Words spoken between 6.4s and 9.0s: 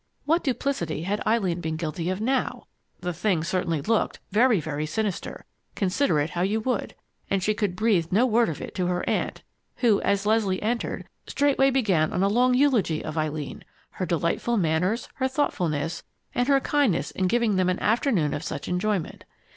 you would! And she could breathe no word of it to